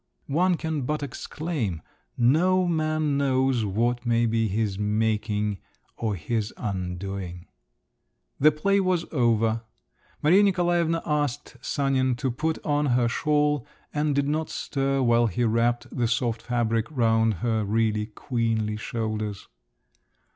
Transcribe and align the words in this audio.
One 0.25 0.57
can 0.57 0.81
but 0.81 1.03
exclaim, 1.03 1.83
No 2.17 2.65
man 2.67 3.17
knows 3.19 3.63
what 3.65 4.03
may 4.03 4.25
be 4.25 4.47
his 4.47 4.79
making 4.79 5.59
or 5.95 6.15
his 6.15 6.51
undoing! 6.57 7.45
The 8.39 8.51
play 8.51 8.79
was 8.79 9.05
over. 9.11 9.61
Maria 10.23 10.41
Nikolaevna 10.41 11.03
asked 11.05 11.55
Sanin 11.61 12.15
to 12.15 12.31
put 12.31 12.57
on 12.65 12.87
her 12.87 13.07
shawl 13.07 13.67
and 13.93 14.15
did 14.15 14.27
not 14.27 14.49
stir, 14.49 15.03
while 15.03 15.27
he 15.27 15.43
wrapped 15.43 15.95
the 15.95 16.07
soft 16.07 16.41
fabric 16.41 16.87
round 16.89 17.35
her 17.45 17.63
really 17.63 18.07
queenly 18.07 18.77
shoulders. 18.77 19.47